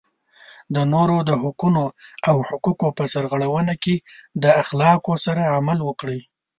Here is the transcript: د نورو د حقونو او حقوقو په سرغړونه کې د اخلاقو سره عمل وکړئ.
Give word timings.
د 0.75 0.77
نورو 0.93 1.17
د 1.29 1.31
حقونو 1.41 1.83
او 2.29 2.37
حقوقو 2.47 2.87
په 2.97 3.03
سرغړونه 3.13 3.73
کې 3.83 3.95
د 4.43 4.45
اخلاقو 4.61 5.13
سره 5.25 5.41
عمل 5.57 5.79
وکړئ. 5.83 6.19